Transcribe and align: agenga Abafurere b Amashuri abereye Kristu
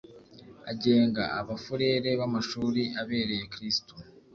agenga 0.71 1.23
Abafurere 1.39 2.09
b 2.19 2.21
Amashuri 2.27 2.83
abereye 3.01 3.43
Kristu 3.53 3.93